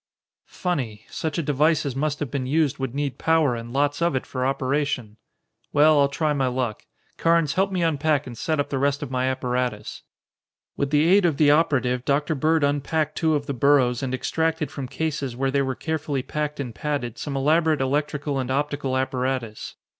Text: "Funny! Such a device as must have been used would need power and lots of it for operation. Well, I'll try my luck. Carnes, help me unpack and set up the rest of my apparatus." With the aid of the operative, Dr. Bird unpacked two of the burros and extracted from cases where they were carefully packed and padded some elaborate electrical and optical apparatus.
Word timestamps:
"Funny! 0.47 1.05
Such 1.11 1.37
a 1.37 1.43
device 1.43 1.85
as 1.85 1.95
must 1.95 2.19
have 2.21 2.31
been 2.31 2.47
used 2.47 2.79
would 2.79 2.95
need 2.95 3.19
power 3.19 3.53
and 3.55 3.71
lots 3.71 4.01
of 4.01 4.15
it 4.15 4.25
for 4.25 4.43
operation. 4.47 5.17
Well, 5.73 5.99
I'll 5.99 6.07
try 6.07 6.33
my 6.33 6.47
luck. 6.47 6.87
Carnes, 7.17 7.53
help 7.53 7.71
me 7.71 7.83
unpack 7.83 8.25
and 8.25 8.35
set 8.35 8.59
up 8.59 8.71
the 8.71 8.79
rest 8.79 9.03
of 9.03 9.11
my 9.11 9.25
apparatus." 9.27 10.01
With 10.75 10.89
the 10.89 11.05
aid 11.07 11.23
of 11.23 11.37
the 11.37 11.51
operative, 11.51 12.03
Dr. 12.03 12.33
Bird 12.33 12.63
unpacked 12.63 13.15
two 13.15 13.35
of 13.35 13.45
the 13.45 13.53
burros 13.53 14.01
and 14.01 14.15
extracted 14.15 14.71
from 14.71 14.87
cases 14.87 15.35
where 15.35 15.51
they 15.51 15.61
were 15.61 15.75
carefully 15.75 16.23
packed 16.23 16.59
and 16.59 16.73
padded 16.73 17.19
some 17.19 17.37
elaborate 17.37 17.79
electrical 17.79 18.39
and 18.39 18.49
optical 18.49 18.97
apparatus. 18.97 19.75